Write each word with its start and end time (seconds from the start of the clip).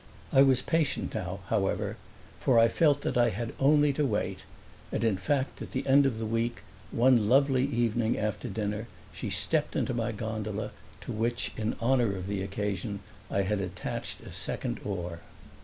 I 0.33 0.41
was 0.41 0.63
patient 0.63 1.13
now, 1.13 1.41
however, 1.49 1.95
for 2.39 2.57
I 2.57 2.69
felt 2.69 3.01
that 3.01 3.19
I 3.19 3.29
had 3.29 3.53
only 3.59 3.93
to 3.93 4.03
wait; 4.03 4.45
and 4.91 5.03
in 5.03 5.15
fact 5.15 5.61
at 5.61 5.73
the 5.73 5.85
end 5.85 6.07
of 6.07 6.17
the 6.17 6.25
week, 6.25 6.61
one 6.89 7.29
lovely 7.29 7.65
evening 7.65 8.17
after 8.17 8.47
dinner, 8.49 8.87
she 9.13 9.29
stepped 9.29 9.75
into 9.75 9.93
my 9.93 10.11
gondola, 10.11 10.71
to 11.01 11.11
which 11.11 11.51
in 11.55 11.75
honor 11.79 12.15
of 12.15 12.25
the 12.25 12.41
occasion 12.41 13.01
I 13.29 13.43
had 13.43 13.61
attached 13.61 14.21
a 14.21 14.33
second 14.33 14.79
oar. 14.83 15.19